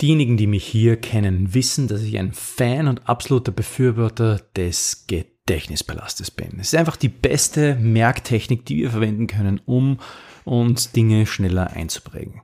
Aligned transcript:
Diejenigen, 0.00 0.36
die 0.36 0.46
mich 0.46 0.64
hier 0.64 0.96
kennen, 0.96 1.54
wissen, 1.54 1.88
dass 1.88 2.02
ich 2.02 2.16
ein 2.18 2.32
Fan 2.32 2.86
und 2.86 3.08
absoluter 3.08 3.50
Befürworter 3.50 4.40
des 4.54 5.06
Gedächtnispalastes 5.08 6.30
bin. 6.30 6.50
Es 6.60 6.68
ist 6.68 6.76
einfach 6.76 6.94
die 6.94 7.08
beste 7.08 7.74
Merktechnik, 7.74 8.64
die 8.64 8.76
wir 8.76 8.90
verwenden 8.92 9.26
können, 9.26 9.60
um 9.66 9.98
uns 10.44 10.92
Dinge 10.92 11.26
schneller 11.26 11.72
einzuprägen. 11.72 12.42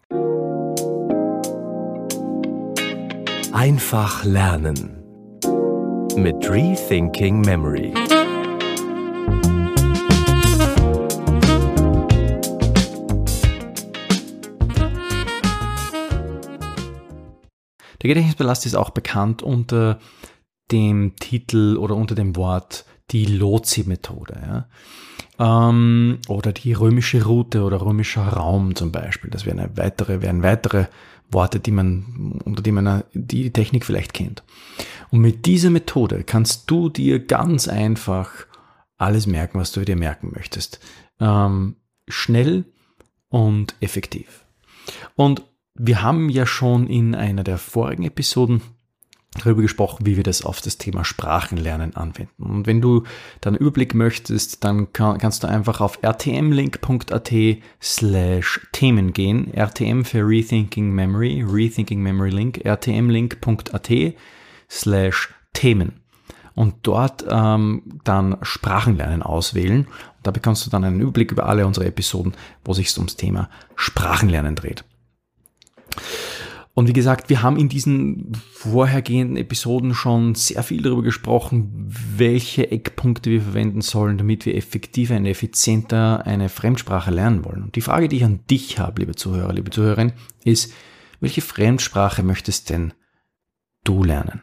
Einfach 3.52 4.25
lernen 4.25 5.05
mit 6.16 6.50
Rethinking 6.50 7.41
Memory. 7.43 7.95
Der 18.05 18.09
Gedächtnisballast 18.09 18.66
ist 18.66 18.75
auch 18.75 18.91
bekannt 18.91 19.42
unter 19.42 19.98
dem 20.70 21.16
Titel 21.16 21.78
oder 21.78 21.97
unter 21.97 22.15
dem 22.15 22.37
Wort 22.37 22.84
die 23.11 23.24
Lotsi-Methode. 23.24 24.66
Ja? 25.38 25.69
Ähm, 25.69 26.19
oder 26.28 26.52
die 26.52 26.75
römische 26.75 27.25
Route 27.25 27.62
oder 27.62 27.80
römischer 27.80 28.28
Raum 28.28 28.75
zum 28.75 28.92
Beispiel. 28.92 29.30
Das 29.30 29.47
wären 29.47 29.70
weitere, 29.77 30.20
wären 30.20 30.42
weitere 30.42 30.87
Worte, 31.30 31.61
die 31.61 31.70
man, 31.70 32.41
unter 32.45 32.62
die 32.62 32.73
man 32.73 33.05
die 33.14 33.51
Technik 33.51 33.87
vielleicht 33.87 34.12
kennt. 34.12 34.45
Und 35.11 35.20
mit 35.20 35.47
dieser 35.47 35.70
Methode 35.70 36.25
kannst 36.25 36.70
du 36.70 36.91
dir 36.91 37.25
ganz 37.25 37.69
einfach 37.69 38.30
alles 38.98 39.27
merken, 39.27 39.59
was 39.59 39.73
du 39.73 39.83
dir 39.83 39.97
merken 39.97 40.30
möchtest. 40.34 40.78
Ähm, 41.20 41.77
schnell 42.06 42.66
und 43.30 43.75
effektiv. 43.80 44.45
Und 45.16 45.42
wir 45.74 46.02
haben 46.02 46.28
ja 46.28 46.46
schon 46.46 46.87
in 46.87 47.14
einer 47.14 47.45
der 47.45 47.59
vorigen 47.59 48.05
Episoden 48.05 48.62
darüber 49.34 49.62
gesprochen, 49.62 50.06
wie 50.06 50.16
wir 50.16 50.23
das 50.23 50.45
auf 50.45 50.60
das 50.60 50.78
Thema 50.78 51.05
Sprachenlernen 51.05 51.97
anwenden. 51.97 52.44
Und 52.44 52.67
wenn 52.69 52.80
du 52.80 53.03
dann 53.41 53.56
Überblick 53.56 53.95
möchtest, 53.95 54.62
dann 54.62 54.92
kann, 54.92 55.19
kannst 55.19 55.42
du 55.42 55.48
einfach 55.48 55.80
auf 55.80 55.98
rtmlink.at 56.05 57.33
slash 57.83 58.69
Themen 58.72 59.12
gehen. 59.12 59.52
RTM 59.52 60.05
für 60.05 60.27
Rethinking 60.27 60.92
Memory, 60.92 61.45
Rethinking 61.47 62.00
Memory 62.00 62.30
Link, 62.30 62.61
rtmlink.at 62.64 64.14
slash 64.70 65.34
Themen. 65.52 66.00
Und 66.55 66.75
dort 66.83 67.25
ähm, 67.28 67.83
dann 68.05 68.36
Sprachenlernen 68.42 69.25
auswählen. 69.25 69.86
Und 69.86 69.89
da 70.22 70.30
bekommst 70.30 70.64
du 70.64 70.70
dann 70.70 70.84
einen 70.84 71.00
Überblick 71.00 71.33
über 71.33 71.47
alle 71.47 71.67
unsere 71.67 71.86
Episoden, 71.86 72.34
wo 72.64 72.72
sich 72.72 72.97
ums 72.97 73.17
Thema 73.17 73.50
Sprachenlernen 73.75 74.55
dreht. 74.55 74.84
Und 76.75 76.89
wie 76.89 76.92
gesagt, 76.92 77.31
wir 77.31 77.42
haben 77.42 77.56
in 77.56 77.69
diesen 77.69 78.33
vorhergehenden 78.53 79.37
Episoden 79.37 79.95
schon 79.95 80.34
sehr 80.34 80.64
viel 80.64 80.83
darüber 80.83 81.03
gesprochen, 81.03 81.70
welche 82.17 82.73
Eckpunkte 82.73 83.31
wir 83.31 83.42
verwenden 83.42 83.81
sollen, 83.81 84.19
damit 84.19 84.45
wir 84.45 84.56
effektiver 84.56 85.17
und 85.17 85.27
effizienter 85.27 86.27
eine 86.27 86.48
Fremdsprache 86.48 87.12
lernen 87.12 87.45
wollen. 87.45 87.62
Und 87.62 87.77
die 87.77 87.81
Frage, 87.81 88.09
die 88.09 88.17
ich 88.17 88.25
an 88.25 88.41
dich 88.51 88.81
habe, 88.81 89.03
liebe 89.03 89.14
Zuhörer, 89.14 89.53
liebe 89.53 89.70
Zuhörerin, 89.70 90.14
ist, 90.45 90.73
welche 91.20 91.42
Fremdsprache 91.42 92.25
möchtest 92.25 92.70
denn 92.70 92.92
du 93.84 94.03
lernen? 94.03 94.42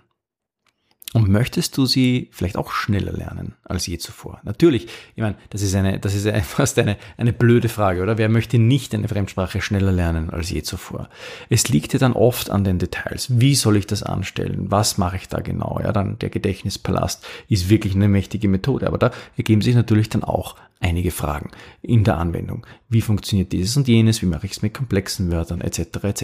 Und 1.14 1.28
möchtest 1.28 1.78
du 1.78 1.86
sie 1.86 2.30
vielleicht 2.31 2.56
auch 2.56 2.72
schneller 2.72 3.12
lernen 3.12 3.56
als 3.66 3.86
je 3.86 3.98
zuvor? 3.98 4.40
Natürlich, 4.44 4.88
ich 5.16 5.22
meine, 5.22 5.36
das 5.50 5.62
ist 5.62 5.76
eine, 5.76 6.00
das 6.00 6.16
ist 6.16 6.26
fast 6.45 6.80
eine, 6.80 6.98
eine 7.18 7.34
blöde 7.34 7.68
Frage, 7.68 8.02
oder? 8.02 8.18
Wer 8.18 8.30
möchte 8.30 8.58
nicht 8.59 8.95
eine 8.95 9.09
Fremdsprache 9.09 9.59
schneller 9.59 9.92
lernen 9.92 10.30
als 10.30 10.50
je 10.50 10.62
zuvor? 10.62 11.09
Es 11.50 11.68
liegt 11.68 11.92
ja 11.92 12.00
dann 12.00 12.14
oft 12.14 12.50
an 12.50 12.64
den 12.64 12.80
Details. 12.80 13.28
Wie 13.30 13.56
soll 13.56 13.76
ich 13.76 13.88
das 13.88 14.03
anstellen? 14.03 14.72
Was 14.72 14.98
mache 14.98 15.18
ich 15.18 15.28
da 15.28 15.42
genau? 15.42 15.81
Ja, 15.84 15.92
dann 15.92 16.18
der 16.20 16.30
Gedächtnispalast 16.30 17.25
ist 17.50 17.70
wirklich 17.70 17.94
eine 17.94 18.08
mächtige 18.08 18.48
Methode, 18.48 18.88
aber 18.88 18.98
da 18.98 19.12
ergeben 19.36 19.62
sich 19.62 19.75
natürlich 19.75 20.08
dann 20.08 20.23
auch 20.23 20.56
einige 20.80 21.12
Fragen 21.12 21.52
in 21.81 22.06
der 22.06 22.18
Anwendung. 22.18 22.66
Wie 22.88 23.02
funktioniert 23.02 23.52
dieses 23.52 23.75
und 23.75 23.88
jenes? 23.90 24.22
Wie 24.22 24.28
mache 24.28 24.46
ich 24.46 24.53
es 24.53 24.62
mit 24.62 24.74
komplexen 24.74 25.30
Wörtern? 25.30 25.59
Etc. 25.59 25.80
etc. 26.03 26.24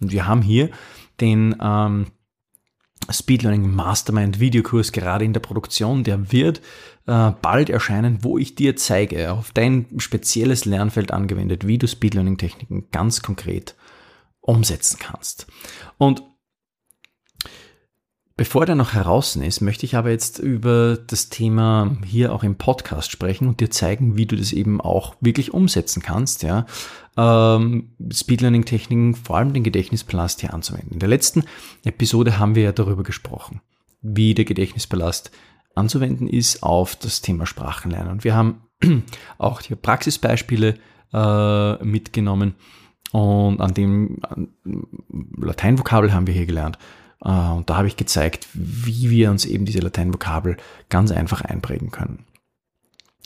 Und 0.00 0.12
wir 0.12 0.28
haben 0.28 0.42
hier 0.42 0.70
den, 1.20 1.56
ähm, 1.60 2.06
Speed 3.10 3.42
Learning 3.42 3.74
Mastermind 3.74 4.40
Videokurs 4.40 4.92
gerade 4.92 5.24
in 5.24 5.32
der 5.32 5.40
Produktion. 5.40 6.04
Der 6.04 6.30
wird 6.32 6.60
äh, 7.06 7.32
bald 7.42 7.70
erscheinen, 7.70 8.18
wo 8.22 8.38
ich 8.38 8.54
dir 8.54 8.76
zeige, 8.76 9.32
auf 9.32 9.52
dein 9.52 9.86
spezielles 9.98 10.64
Lernfeld 10.64 11.12
angewendet, 11.12 11.66
wie 11.66 11.78
du 11.78 11.88
Speed 11.88 12.14
Learning 12.14 12.38
Techniken 12.38 12.88
ganz 12.90 13.22
konkret 13.22 13.74
umsetzen 14.40 14.98
kannst. 14.98 15.46
Und 15.96 16.22
Bevor 18.38 18.66
der 18.66 18.76
noch 18.76 18.92
heraus 18.92 19.34
ist, 19.34 19.60
möchte 19.62 19.84
ich 19.84 19.96
aber 19.96 20.10
jetzt 20.10 20.38
über 20.38 20.96
das 20.96 21.28
Thema 21.28 21.96
hier 22.06 22.32
auch 22.32 22.44
im 22.44 22.54
Podcast 22.54 23.10
sprechen 23.10 23.48
und 23.48 23.58
dir 23.58 23.68
zeigen, 23.68 24.16
wie 24.16 24.26
du 24.26 24.36
das 24.36 24.52
eben 24.52 24.80
auch 24.80 25.16
wirklich 25.20 25.52
umsetzen 25.52 26.02
kannst, 26.02 26.44
ja. 26.44 26.64
Ähm, 27.16 27.90
Speed 28.12 28.42
Learning 28.42 28.64
Techniken, 28.64 29.16
vor 29.16 29.38
allem 29.38 29.52
den 29.52 29.64
Gedächtnispalast 29.64 30.40
hier 30.40 30.54
anzuwenden. 30.54 30.92
In 30.92 30.98
der 31.00 31.08
letzten 31.08 31.42
Episode 31.84 32.38
haben 32.38 32.54
wir 32.54 32.62
ja 32.62 32.70
darüber 32.70 33.02
gesprochen, 33.02 33.60
wie 34.02 34.34
der 34.34 34.44
Gedächtnispalast 34.44 35.32
anzuwenden 35.74 36.28
ist 36.28 36.62
auf 36.62 36.94
das 36.94 37.20
Thema 37.20 37.44
Sprachenlernen. 37.44 38.12
Und 38.12 38.22
wir 38.22 38.36
haben 38.36 38.62
auch 39.38 39.62
hier 39.62 39.74
Praxisbeispiele 39.76 40.76
äh, 41.12 41.84
mitgenommen 41.84 42.54
und 43.10 43.60
an 43.60 43.74
dem 43.74 44.20
Lateinvokabel 45.36 46.12
haben 46.12 46.28
wir 46.28 46.34
hier 46.34 46.46
gelernt 46.46 46.78
und 47.20 47.68
da 47.68 47.76
habe 47.76 47.88
ich 47.88 47.96
gezeigt, 47.96 48.46
wie 48.52 49.10
wir 49.10 49.30
uns 49.30 49.44
eben 49.44 49.64
diese 49.64 49.80
Lateinvokabel 49.80 50.56
ganz 50.88 51.10
einfach 51.10 51.40
einprägen 51.40 51.90
können. 51.90 52.24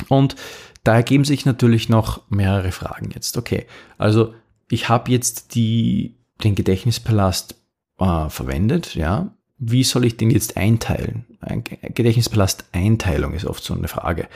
Und 0.09 0.37
da 0.85 0.95
ergeben 0.95 1.25
sich 1.25 1.45
natürlich 1.45 1.89
noch 1.89 2.23
mehrere 2.31 2.73
Fragen 2.73 3.11
jetzt. 3.13 3.37
Okay, 3.37 3.67
also 3.99 4.35
ich 4.71 4.89
habe 4.89 5.11
jetzt 5.11 5.55
die, 5.55 6.17
den 6.43 6.55
Gedächtnispalast 6.55 7.55
äh, 7.99 8.29
verwendet, 8.29 8.95
ja. 8.95 9.35
Wie 9.59 9.85
soll 9.85 10.07
ich 10.07 10.17
den 10.17 10.31
jetzt 10.31 10.57
einteilen? 10.57 11.25
Ein 11.41 11.63
Gedächtnispalast-Einteilung 11.63 13.35
ist 13.35 13.45
oft 13.45 13.63
so 13.63 13.75
eine 13.75 13.87
Frage. 13.87 14.27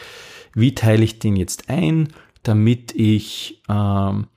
Wie 0.54 0.74
teile 0.74 1.02
ich 1.02 1.18
den 1.18 1.34
jetzt 1.34 1.68
ein, 1.68 2.12
damit 2.44 2.92
ich 2.94 3.60
ähm, 3.68 4.28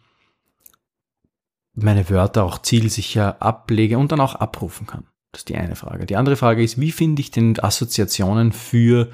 meine 1.83 2.09
Wörter 2.09 2.43
auch 2.43 2.59
zielsicher 2.59 3.41
ablege 3.41 3.97
und 3.97 4.11
dann 4.11 4.21
auch 4.21 4.35
abrufen 4.35 4.87
kann. 4.87 5.05
Das 5.31 5.41
ist 5.41 5.49
die 5.49 5.57
eine 5.57 5.75
Frage. 5.75 6.05
Die 6.05 6.15
andere 6.15 6.35
Frage 6.35 6.63
ist, 6.63 6.79
wie 6.79 6.91
finde 6.91 7.21
ich 7.21 7.31
denn 7.31 7.59
Assoziationen 7.59 8.51
für 8.51 9.09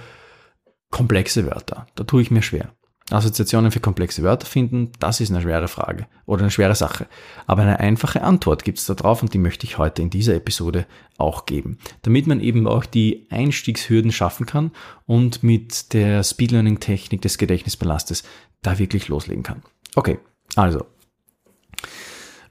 komplexe 0.92 1.46
Wörter? 1.46 1.88
Da 1.96 2.04
tue 2.06 2.22
ich 2.22 2.32
mir 2.32 2.42
schwer. 2.42 2.72
Assoziationen 3.12 3.72
für 3.72 3.80
komplexe 3.80 4.24
Wörter 4.24 4.48
finden, 4.48 4.92
das 5.00 5.22
ist 5.22 5.30
eine 5.30 5.42
schwere 5.42 5.68
Frage 5.68 6.08
oder 6.26 6.42
eine 6.42 6.50
schwere 6.50 6.74
Sache. 6.74 7.06
Aber 7.46 7.62
eine 7.62 7.80
einfache 7.80 8.24
Antwort 8.24 8.64
gibt 8.64 8.80
es 8.80 8.86
da 8.88 8.96
drauf 8.96 9.22
und 9.22 9.34
die 9.34 9.38
möchte 9.38 9.68
ich 9.68 9.78
heute 9.78 10.02
in 10.02 10.10
dieser 10.10 10.34
Episode 10.34 10.88
auch 11.18 11.46
geben, 11.46 11.78
damit 12.02 12.26
man 12.26 12.40
eben 12.40 12.66
auch 12.66 12.84
die 12.84 13.28
Einstiegshürden 13.30 14.12
schaffen 14.12 14.48
kann 14.48 14.72
und 15.06 15.44
mit 15.44 15.94
der 15.94 16.24
Speed 16.24 16.52
Learning 16.52 16.80
Technik 16.80 17.22
des 17.22 17.38
Gedächtnisbalastes 17.38 18.24
da 18.64 18.80
wirklich 18.80 19.08
loslegen 19.08 19.44
kann. 19.44 19.62
Okay, 19.94 20.18
also 20.56 20.86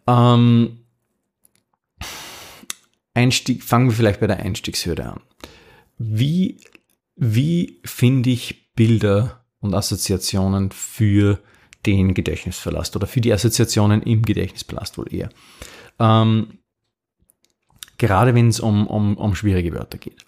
ähm, 0.06 0.84
Einstieg, 3.14 3.62
fangen 3.62 3.88
wir 3.88 3.96
vielleicht 3.96 4.20
bei 4.20 4.26
der 4.26 4.40
Einstiegshürde 4.40 5.06
an. 5.06 5.20
Wie, 5.98 6.60
wie 7.16 7.80
finde 7.84 8.30
ich 8.30 8.72
Bilder 8.74 9.44
und 9.60 9.74
Assoziationen 9.74 10.72
für 10.72 11.38
den 11.86 12.14
Gedächtnisverlust 12.14 12.96
oder 12.96 13.06
für 13.06 13.20
die 13.20 13.32
Assoziationen 13.32 14.02
im 14.02 14.22
Gedächtnispalast 14.22 14.98
wohl 14.98 15.12
eher? 15.12 15.30
Ähm, 15.98 16.58
gerade 17.98 18.34
wenn 18.34 18.48
es 18.48 18.60
um, 18.60 18.86
um, 18.86 19.16
um 19.16 19.34
schwierige 19.34 19.72
Wörter 19.72 19.98
geht. 19.98 20.24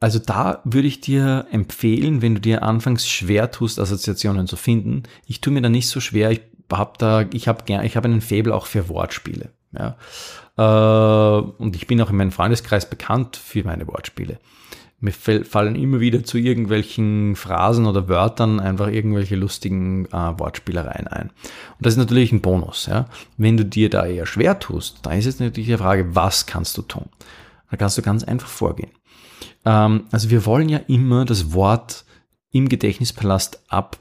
Also 0.00 0.18
da 0.18 0.60
würde 0.64 0.88
ich 0.88 1.00
dir 1.00 1.46
empfehlen, 1.50 2.20
wenn 2.20 2.34
du 2.34 2.40
dir 2.40 2.62
anfangs 2.62 3.08
schwer 3.08 3.50
tust, 3.50 3.78
Assoziationen 3.78 4.46
zu 4.46 4.56
finden. 4.56 5.04
Ich 5.26 5.40
tue 5.40 5.52
mir 5.52 5.62
da 5.62 5.68
nicht 5.68 5.88
so 5.88 6.00
schwer. 6.00 6.30
Ich 6.30 6.42
habe 6.70 6.92
da, 6.98 7.22
ich 7.32 7.48
habe 7.48 7.64
ich 7.84 7.96
habe 7.96 8.08
einen 8.08 8.20
Faible 8.20 8.54
auch 8.54 8.66
für 8.66 8.88
Wortspiele. 8.88 9.50
Ja. 9.72 9.96
Äh, 10.56 11.42
und 11.58 11.76
ich 11.76 11.86
bin 11.86 12.00
auch 12.00 12.10
in 12.10 12.16
meinem 12.16 12.32
Freundeskreis 12.32 12.88
bekannt 12.88 13.36
für 13.36 13.64
meine 13.64 13.86
Wortspiele. 13.86 14.38
Mir 15.00 15.12
fallen 15.12 15.74
immer 15.74 16.00
wieder 16.00 16.24
zu 16.24 16.38
irgendwelchen 16.38 17.36
Phrasen 17.36 17.84
oder 17.84 18.08
Wörtern 18.08 18.58
einfach 18.58 18.88
irgendwelche 18.88 19.36
lustigen 19.36 20.06
äh, 20.06 20.38
Wortspielereien 20.38 21.08
ein. 21.08 21.28
Und 21.28 21.80
das 21.80 21.94
ist 21.94 21.98
natürlich 21.98 22.32
ein 22.32 22.40
Bonus. 22.40 22.86
Ja? 22.86 23.06
Wenn 23.36 23.58
du 23.58 23.66
dir 23.66 23.90
da 23.90 24.06
eher 24.06 24.24
schwer 24.24 24.58
tust, 24.58 25.00
dann 25.02 25.18
ist 25.18 25.26
jetzt 25.26 25.40
natürlich 25.40 25.68
die 25.68 25.76
Frage, 25.76 26.14
was 26.14 26.46
kannst 26.46 26.78
du 26.78 26.82
tun? 26.82 27.10
Da 27.70 27.76
kannst 27.76 27.98
du 27.98 28.02
ganz 28.02 28.24
einfach 28.24 28.48
vorgehen. 28.48 28.92
Ähm, 29.66 30.04
also 30.10 30.30
wir 30.30 30.46
wollen 30.46 30.70
ja 30.70 30.78
immer 30.86 31.26
das 31.26 31.52
Wort 31.52 32.04
im 32.50 32.68
Gedächtnispalast 32.68 33.62
ab, 33.68 33.98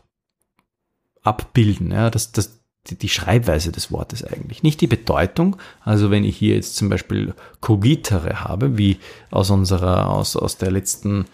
abbilden. 1.24 1.92
Ja? 1.92 2.10
Das, 2.10 2.32
das, 2.32 2.60
die, 2.90 3.10
Schreibweise 3.10 3.72
des 3.72 3.92
Wortes 3.92 4.24
eigentlich, 4.24 4.64
nicht 4.64 4.82
die 4.82 4.88
Bedeutung. 4.88 5.56
Also 5.82 6.12
wenn 6.12 6.24
ich 6.24 6.38
hier 6.38 6.56
jetzt 6.56 6.76
zum 6.76 6.90
Beispiel 6.90 7.34
cogitere 7.62 8.44
habe, 8.44 8.78
wie 8.78 8.98
aus 9.32 9.50
unserer, 9.50 10.10
aus, 10.10 10.36
aus 10.36 10.58
der 10.58 10.72
letzten 10.72 11.26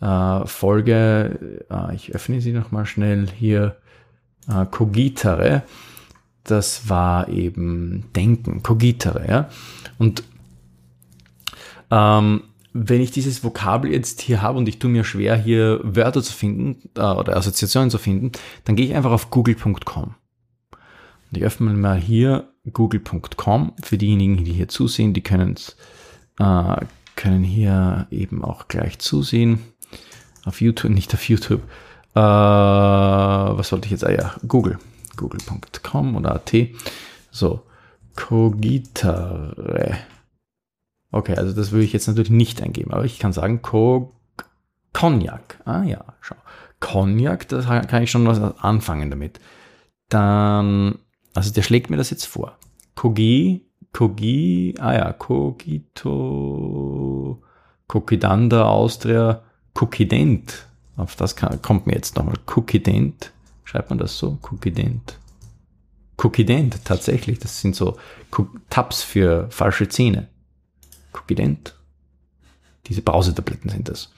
äh, 0.00 0.46
Folge, 0.46 1.66
äh, 1.70 1.94
ich 1.94 2.14
öffne 2.14 2.40
sie 2.40 2.52
nochmal 2.52 2.86
schnell 2.86 3.28
hier, 3.28 3.76
äh, 4.48 4.66
cogitere, 4.66 5.62
das 6.44 6.88
war 6.88 7.28
eben 7.28 8.10
denken, 8.14 8.62
cogitere, 8.62 9.28
ja. 9.28 9.50
Und 9.98 10.22
ähm, 11.90 12.42
wenn 12.80 13.00
ich 13.00 13.10
dieses 13.10 13.42
Vokabel 13.42 13.90
jetzt 13.90 14.20
hier 14.20 14.40
habe 14.40 14.58
und 14.58 14.68
ich 14.68 14.78
tue 14.78 14.90
mir 14.90 15.04
schwer, 15.04 15.36
hier 15.36 15.80
Wörter 15.82 16.22
zu 16.22 16.32
finden 16.32 16.88
äh, 16.96 17.00
oder 17.00 17.36
Assoziationen 17.36 17.90
zu 17.90 17.98
finden, 17.98 18.32
dann 18.64 18.76
gehe 18.76 18.86
ich 18.86 18.94
einfach 18.94 19.10
auf 19.10 19.30
google.com. 19.30 20.14
Und 21.30 21.36
ich 21.36 21.42
öffne 21.42 21.72
mal 21.72 21.98
hier 21.98 22.48
google.com. 22.72 23.72
Für 23.82 23.98
diejenigen, 23.98 24.44
die 24.44 24.52
hier 24.52 24.68
zusehen, 24.68 25.12
die 25.12 25.22
können, 25.22 25.56
äh, 26.38 26.76
können 27.16 27.42
hier 27.42 28.06
eben 28.10 28.44
auch 28.44 28.68
gleich 28.68 28.98
zusehen. 28.98 29.60
Auf 30.44 30.60
YouTube, 30.60 30.92
nicht 30.92 31.12
auf 31.14 31.28
YouTube. 31.28 31.62
Äh, 32.14 32.20
was 32.20 33.72
wollte 33.72 33.86
ich 33.86 33.92
jetzt? 33.92 34.04
Ah 34.04 34.12
ja, 34.12 34.36
Google. 34.46 34.78
Google.com 35.16 36.16
oder 36.16 36.36
AT. 36.36 36.54
So, 37.30 37.62
Cogitare. 38.14 39.98
Okay, 41.10 41.34
also 41.36 41.54
das 41.54 41.70
würde 41.72 41.84
ich 41.84 41.92
jetzt 41.92 42.06
natürlich 42.06 42.30
nicht 42.30 42.62
eingeben, 42.62 42.92
aber 42.92 43.04
ich 43.04 43.18
kann 43.18 43.32
sagen 43.32 43.62
Co 43.62 44.14
Cognac. 44.92 45.60
Ah 45.64 45.82
ja, 45.82 46.04
schau. 46.20 46.36
Cognac, 46.80 47.48
da 47.48 47.80
kann 47.80 48.02
ich 48.02 48.10
schon 48.10 48.26
was 48.26 48.40
anfangen 48.58 49.10
damit. 49.10 49.40
Dann, 50.08 50.98
also 51.34 51.52
der 51.52 51.62
schlägt 51.62 51.90
mir 51.90 51.96
das 51.96 52.10
jetzt 52.10 52.26
vor. 52.26 52.58
Kogi, 52.94 53.66
Kogi, 53.92 54.74
ah 54.78 54.94
ja, 54.94 55.12
Cogito, 55.12 56.22
Kokidanda, 57.86 58.64
Austria, 58.64 59.42
Kokident. 59.74 60.66
Auf 60.96 61.14
das 61.16 61.36
kann, 61.36 61.62
kommt 61.62 61.86
mir 61.86 61.94
jetzt 61.94 62.16
nochmal. 62.16 62.34
Kokident. 62.44 63.32
Schreibt 63.64 63.90
man 63.90 63.98
das 63.98 64.18
so? 64.18 64.38
Kokident. 64.42 65.18
Kokident, 66.16 66.84
tatsächlich. 66.84 67.38
Das 67.38 67.60
sind 67.60 67.76
so 67.76 67.96
Tabs 68.68 69.02
für 69.02 69.46
falsche 69.50 69.88
Zähne. 69.88 70.28
Cogident. 71.18 71.74
Diese 72.86 73.02
Brausetabletten 73.02 73.70
sind 73.70 73.88
das. 73.88 74.10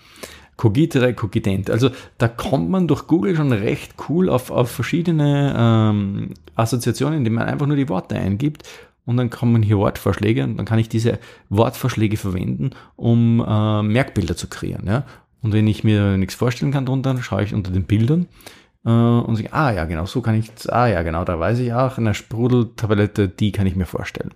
Cogitere, 0.56 1.14
Cogident. 1.14 1.70
Also 1.70 1.91
da 2.19 2.29
kommt 2.29 2.69
man 2.69 2.87
durch 2.87 3.06
Google 3.06 3.35
schon 3.35 3.52
recht 3.52 3.94
cool 4.08 4.29
auf, 4.29 4.50
auf 4.50 4.70
verschiedene 4.70 5.55
ähm, 5.56 6.35
Assoziationen, 6.55 7.19
indem 7.19 7.35
man 7.35 7.49
einfach 7.49 7.67
nur 7.67 7.76
die 7.76 7.88
Worte 7.88 8.17
eingibt 8.17 8.69
und 9.06 9.17
dann 9.17 9.31
kommen 9.31 9.62
hier 9.62 9.79
Wortvorschläge 9.79 10.44
und 10.44 10.58
dann 10.58 10.67
kann 10.67 10.79
ich 10.79 10.91
diese 10.91 11.19
Wortvorschläge 11.49 12.19
verwenden, 12.19 12.70
um 12.97 13.44
äh, 13.47 13.82
Merkbilder 13.82 14.37
zu 14.37 14.49
kreieren. 14.49 14.87
Ja? 14.87 15.05
Und 15.41 15.55
wenn 15.55 15.67
ich 15.67 15.82
mir 15.82 16.19
nichts 16.19 16.35
vorstellen 16.35 16.73
kann 16.73 16.87
drunter, 16.87 17.20
schaue 17.23 17.43
ich 17.43 17.55
unter 17.55 17.70
den 17.70 17.85
Bildern 17.85 18.26
und 18.88 19.37
sage, 19.37 19.53
ah 19.53 19.73
ja, 19.73 19.85
genau, 19.85 20.06
so 20.06 20.23
kann 20.23 20.37
ich, 20.37 20.50
ah 20.73 20.87
ja, 20.87 21.03
genau, 21.03 21.25
da 21.25 21.38
weiß 21.38 21.59
ich 21.59 21.73
auch, 21.73 21.99
eine 21.99 22.15
Sprudeltablette, 22.15 23.29
die 23.29 23.53
kann 23.53 23.67
ich 23.67 23.77
mir 23.77 23.87
vorstellen. 23.87 24.32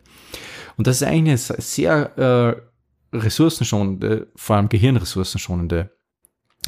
Und 0.76 0.86
das 0.86 0.96
ist 0.96 1.08
eigentlich 1.08 1.50
eine 1.50 1.60
sehr 1.62 2.18
äh, 2.18 3.16
ressourcenschonende, 3.16 4.28
vor 4.36 4.56
allem 4.56 4.68
gehirnressourcenschonende 4.68 5.90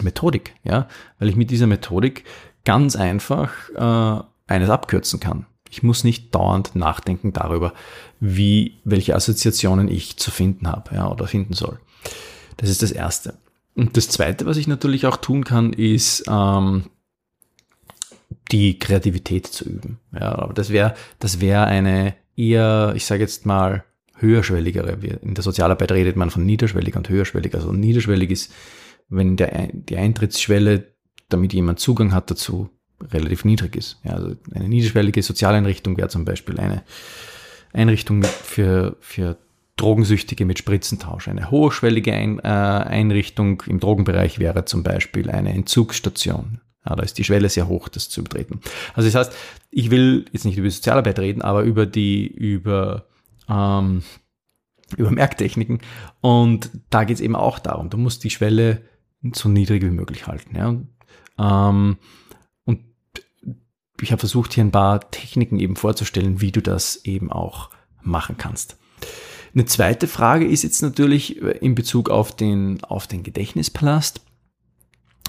Methodik, 0.03 0.55
ja, 0.65 0.89
weil 1.19 1.29
ich 1.29 1.37
mit 1.37 1.51
dieser 1.51 1.67
Methodik 1.67 2.25
ganz 2.65 2.97
einfach 2.97 3.53
äh, 3.75 4.23
eines 4.47 4.71
abkürzen 4.71 5.21
kann. 5.21 5.47
Ich 5.69 5.83
muss 5.83 6.05
nicht 6.05 6.35
dauernd 6.35 6.77
nachdenken 6.77 7.33
darüber, 7.33 7.73
wie, 8.21 8.79
welche 8.85 9.15
Assoziationen 9.15 9.89
ich 9.89 10.17
zu 10.17 10.31
finden 10.31 10.69
habe, 10.69 10.95
ja, 10.95 11.11
oder 11.11 11.27
finden 11.27 11.55
soll. 11.55 11.79
Das 12.57 12.71
ist 12.71 12.83
das 12.83 12.93
Erste. 12.93 13.35
Und 13.75 13.97
das 13.97 14.09
Zweite, 14.09 14.47
was 14.47 14.57
ich 14.57 14.69
natürlich 14.69 15.07
auch 15.07 15.19
tun 15.19 15.45
kann, 15.45 15.73
ist 15.73 16.25
ähm, 16.29 16.85
die 18.53 18.79
Kreativität 18.79 19.47
zu 19.47 19.65
üben. 19.65 19.99
Ja, 20.13 20.39
aber 20.39 20.55
das 20.55 20.71
wäre, 20.71 20.95
das 21.19 21.41
wäre 21.41 21.65
eine 21.65 22.15
eher, 22.37 22.93
ich 22.95 23.07
sage 23.07 23.23
jetzt 23.23 23.47
mal, 23.47 23.85
höherschwelligere. 24.19 24.93
In 25.23 25.35
der 25.35 25.45
Sozialarbeit 25.45 25.93
redet 25.93 26.17
man 26.17 26.31
von 26.31 26.45
niederschwellig 26.45 26.97
und 26.97 27.09
höherschwellig. 27.09 27.55
Also 27.55 27.73
niederschwellig 27.73 28.31
ist, 28.31 28.53
wenn 29.09 29.37
der, 29.37 29.69
die 29.73 29.97
Eintrittsschwelle, 29.97 30.93
damit 31.29 31.53
jemand 31.53 31.81
Zugang 31.81 32.15
hat 32.15 32.31
dazu, 32.31 32.71
relativ 33.13 33.45
niedrig 33.45 33.77
ist. 33.77 33.99
Ja, 34.05 34.13
also 34.13 34.37
eine 34.55 34.69
niederschwellige 34.69 35.23
Sozialeinrichtung 35.23 35.97
wäre 35.97 36.09
zum 36.09 36.25
Beispiel 36.25 36.59
eine 36.59 36.83
Einrichtung 37.73 38.23
für, 38.23 38.97
für 39.01 39.37
Drogensüchtige 39.77 40.47
mit 40.47 40.59
Spritzentausch. 40.59 41.29
Eine 41.29 41.51
hochschwellige 41.51 42.13
Ein, 42.13 42.39
äh, 42.39 42.43
Einrichtung 42.43 43.63
im 43.67 43.81
Drogenbereich 43.81 44.39
wäre 44.39 44.65
zum 44.65 44.83
Beispiel 44.83 45.31
eine 45.31 45.53
Entzugsstation. 45.53 46.61
Ja, 46.89 46.97
da 46.97 47.03
ist 47.03 47.19
die 47.19 47.25
Schwelle 47.25 47.49
sehr 47.49 47.69
hoch, 47.69 47.89
das 47.89 48.09
zu 48.09 48.23
betreten. 48.23 48.61
Also 48.95 49.09
das 49.09 49.15
heißt, 49.15 49.39
ich 49.71 49.91
will 49.91 50.27
jetzt 50.33 50.45
nicht 50.45 50.59
über 50.59 50.71
Sozialarbeit 50.71 51.19
reden, 51.19 51.43
aber 51.43 51.63
über 51.63 51.87
die, 51.87 52.27
über 52.27 53.07
ähm, 53.49 54.03
über 54.97 55.11
Merktechniken. 55.11 55.81
Und 56.21 56.71
da 56.91 57.05
geht 57.05 57.17
es 57.17 57.21
eben 57.21 57.37
auch 57.37 57.59
darum, 57.59 57.91
du 57.91 57.97
musst 57.97 58.23
die 58.25 58.31
Schwelle 58.31 58.83
so 59.35 59.49
niedrig 59.49 59.83
wie 59.83 59.91
möglich 59.91 60.27
halten. 60.27 60.57
Ja? 60.57 61.69
Ähm, 61.69 61.97
und 62.65 62.81
ich 64.01 64.13
habe 64.13 64.21
versucht, 64.21 64.53
hier 64.53 64.65
ein 64.65 64.73
paar 64.73 65.11
Techniken 65.11 65.59
eben 65.59 65.77
vorzustellen, 65.77 66.41
wie 66.41 66.53
du 66.53 66.63
das 66.63 67.05
eben 67.05 67.33
auch 67.33 67.71
machen 68.03 68.37
kannst. 68.39 68.77
Eine 69.55 69.65
zweite 69.65 70.07
Frage 70.07 70.47
ist 70.47 70.63
jetzt 70.63 70.83
natürlich 70.83 71.41
in 71.41 71.75
Bezug 71.75 72.11
auf 72.11 72.37
den, 72.37 72.85
auf 72.85 73.07
den 73.07 73.23
Gedächtnispalast. 73.23 74.21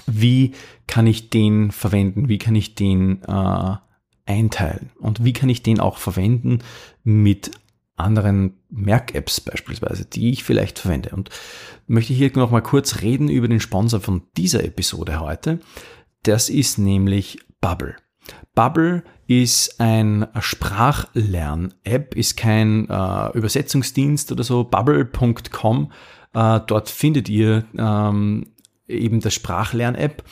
Wie 0.08 0.52
kann 0.86 1.06
ich 1.06 1.30
den 1.30 1.70
verwenden? 1.70 2.28
Wie 2.28 2.38
kann 2.38 2.54
ich 2.54 2.74
den 2.74 3.22
äh, 3.22 3.76
einteilen? 4.26 4.90
Und 4.98 5.24
wie 5.24 5.32
kann 5.32 5.48
ich 5.48 5.62
den 5.62 5.80
auch 5.80 5.98
verwenden 5.98 6.60
mit 7.04 7.52
anderen 7.98 8.54
Merk-Apps 8.70 9.40
beispielsweise, 9.40 10.04
die 10.04 10.30
ich 10.30 10.44
vielleicht 10.44 10.78
verwende. 10.78 11.10
Und 11.10 11.30
möchte 11.86 12.12
hier 12.12 12.30
noch 12.34 12.50
mal 12.50 12.62
kurz 12.62 13.02
reden 13.02 13.28
über 13.28 13.48
den 13.48 13.60
Sponsor 13.60 14.00
von 14.00 14.22
dieser 14.36 14.64
Episode 14.64 15.20
heute. 15.20 15.60
Das 16.22 16.48
ist 16.48 16.78
nämlich 16.78 17.38
Bubble. 17.60 17.96
Bubble 18.54 19.04
ist 19.26 19.80
ein 19.80 20.26
Sprachlern-App, 20.38 22.14
ist 22.14 22.36
kein 22.36 22.88
äh, 22.88 23.36
Übersetzungsdienst 23.36 24.32
oder 24.32 24.44
so. 24.44 24.64
Bubble.com, 24.64 25.92
äh, 26.34 26.60
dort 26.66 26.88
findet 26.88 27.28
ihr 27.28 27.64
ähm, 27.76 28.46
eben 28.88 29.20
das 29.20 29.34
Sprachlern-App. 29.34 30.24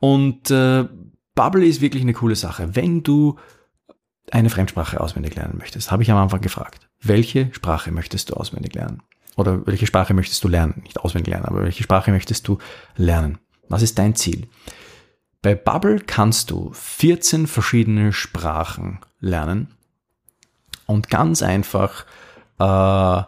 Und 0.00 0.50
äh, 0.50 0.84
Bubble 1.34 1.66
ist 1.66 1.80
wirklich 1.80 2.02
eine 2.02 2.14
coole 2.14 2.36
Sache. 2.36 2.74
Wenn 2.74 3.02
du 3.02 3.36
eine 4.30 4.50
Fremdsprache 4.50 5.00
auswendig 5.00 5.36
lernen 5.36 5.58
möchtest, 5.58 5.90
habe 5.90 6.02
ich 6.02 6.10
am 6.10 6.16
Anfang 6.16 6.40
gefragt. 6.40 6.88
Welche 7.00 7.52
Sprache 7.52 7.92
möchtest 7.92 8.30
du 8.30 8.34
auswendig 8.34 8.74
lernen? 8.74 9.02
Oder 9.36 9.66
welche 9.66 9.86
Sprache 9.86 10.14
möchtest 10.14 10.42
du 10.42 10.48
lernen? 10.48 10.80
Nicht 10.82 10.98
auswendig 10.98 11.32
lernen, 11.32 11.46
aber 11.46 11.62
welche 11.62 11.82
Sprache 11.82 12.10
möchtest 12.10 12.48
du 12.48 12.58
lernen? 12.96 13.38
Was 13.68 13.82
ist 13.82 13.98
dein 13.98 14.14
Ziel? 14.14 14.48
Bei 15.42 15.54
Bubble 15.54 16.00
kannst 16.00 16.50
du 16.50 16.70
14 16.72 17.46
verschiedene 17.46 18.12
Sprachen 18.12 19.00
lernen 19.20 19.68
und 20.86 21.10
ganz 21.10 21.42
einfach 21.42 22.06
äh, 22.58 23.22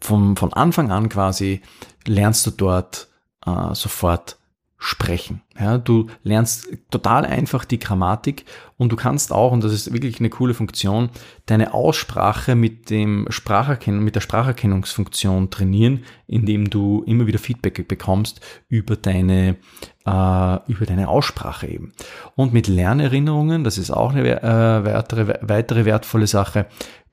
vom, 0.00 0.36
von 0.36 0.52
Anfang 0.52 0.90
an 0.90 1.08
quasi 1.08 1.60
lernst 2.06 2.46
du 2.46 2.50
dort 2.50 3.05
äh, 3.46 3.74
sofort 3.74 4.38
sprechen. 4.78 5.40
Ja, 5.58 5.78
du 5.78 6.08
lernst 6.22 6.68
total 6.90 7.24
einfach 7.24 7.64
die 7.64 7.78
Grammatik 7.78 8.44
und 8.76 8.92
du 8.92 8.96
kannst 8.96 9.32
auch, 9.32 9.52
und 9.52 9.64
das 9.64 9.72
ist 9.72 9.92
wirklich 9.92 10.20
eine 10.20 10.28
coole 10.28 10.52
Funktion, 10.52 11.08
deine 11.46 11.72
Aussprache 11.72 12.54
mit 12.54 12.90
dem 12.90 13.26
Spracherkennen, 13.30 14.04
mit 14.04 14.16
der 14.16 14.20
Spracherkennungsfunktion 14.20 15.50
trainieren, 15.50 16.04
indem 16.26 16.68
du 16.68 17.02
immer 17.06 17.26
wieder 17.26 17.38
Feedback 17.38 17.88
bekommst 17.88 18.40
über 18.68 18.96
deine, 18.96 19.56
äh, 20.04 20.70
über 20.70 20.84
deine 20.86 21.08
Aussprache 21.08 21.68
eben. 21.68 21.92
Und 22.34 22.52
mit 22.52 22.68
Lernerinnerungen, 22.68 23.64
das 23.64 23.78
ist 23.78 23.90
auch 23.90 24.12
eine 24.12 24.42
äh, 24.42 24.84
weitere, 24.84 25.38
weitere 25.40 25.86
wertvolle 25.86 26.26
Sache, 26.26 26.66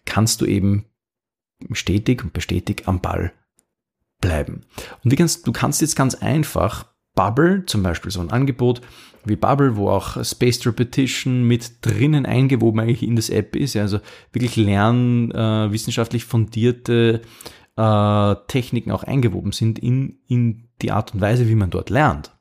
kannst 0.06 0.42
du 0.42 0.46
eben 0.46 0.86
stetig 1.72 2.26
und 2.26 2.34
bestätigt 2.34 2.90
am 2.90 3.00
Ball 3.00 3.32
bleiben. 4.24 4.62
Und 5.04 5.12
kannst, 5.18 5.46
du 5.46 5.52
kannst 5.52 5.82
jetzt 5.82 5.96
ganz 5.96 6.16
einfach 6.16 6.86
Bubble, 7.14 7.66
zum 7.66 7.84
Beispiel 7.84 8.12
so 8.12 8.22
ein 8.22 8.32
Angebot 8.32 8.82
wie 9.26 9.36
Bubble, 9.36 9.76
wo 9.76 9.90
auch 9.90 10.24
Spaced 10.24 10.66
Repetition 10.66 11.44
mit 11.44 11.86
drinnen 11.86 12.26
eingewoben 12.26 12.80
eigentlich 12.80 13.04
in 13.04 13.16
das 13.16 13.30
App 13.30 13.56
ist, 13.56 13.76
also 13.76 14.00
wirklich 14.32 14.56
lernen, 14.56 15.32
äh, 15.32 15.72
fundierte 16.26 17.22
äh, 17.76 18.36
Techniken 18.48 18.92
auch 18.92 19.04
eingewoben 19.04 19.52
sind 19.52 19.80
in, 19.80 20.20
in 20.28 20.70
die 20.82 20.92
Art 20.92 21.14
und 21.14 21.22
Weise, 21.22 21.48
wie 21.48 21.56
man 21.56 21.70
dort 21.70 21.90
lernt. 21.90 22.32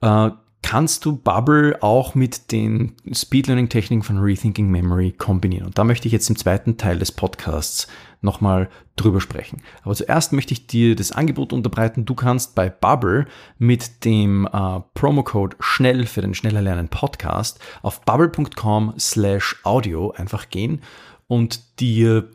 Äh, 0.00 0.30
kannst 0.66 1.04
du 1.04 1.14
Bubble 1.14 1.80
auch 1.80 2.16
mit 2.16 2.50
den 2.50 2.96
Speed 3.12 3.46
Learning 3.46 3.68
Techniken 3.68 4.02
von 4.02 4.18
Rethinking 4.18 4.68
Memory 4.68 5.12
kombinieren. 5.12 5.66
Und 5.66 5.78
da 5.78 5.84
möchte 5.84 6.08
ich 6.08 6.12
jetzt 6.12 6.28
im 6.28 6.34
zweiten 6.34 6.76
Teil 6.76 6.98
des 6.98 7.12
Podcasts 7.12 7.86
nochmal 8.20 8.68
drüber 8.96 9.20
sprechen. 9.20 9.62
Aber 9.84 9.94
zuerst 9.94 10.32
möchte 10.32 10.52
ich 10.52 10.66
dir 10.66 10.96
das 10.96 11.12
Angebot 11.12 11.52
unterbreiten. 11.52 12.04
Du 12.04 12.16
kannst 12.16 12.56
bei 12.56 12.68
Bubble 12.68 13.26
mit 13.58 14.04
dem 14.04 14.48
äh, 14.52 14.80
Promocode 14.94 15.54
schnell 15.60 16.04
für 16.04 16.20
den 16.20 16.34
schneller 16.34 16.62
lernen 16.62 16.88
Podcast 16.88 17.60
auf 17.82 18.00
bubble.com 18.00 18.94
slash 18.98 19.60
audio 19.62 20.10
einfach 20.16 20.50
gehen 20.50 20.82
und 21.28 21.78
dir 21.78 22.28